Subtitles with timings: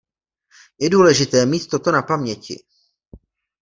[0.79, 2.63] Je důležité mít toto na paměti.